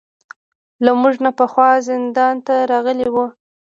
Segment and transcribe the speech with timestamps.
[0.83, 3.25] له موږ نه پخوا زندان ته راغلي وو.